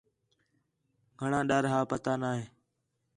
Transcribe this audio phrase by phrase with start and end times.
[1.19, 2.39] گھݨاں ݙَر ہا پتہ نَے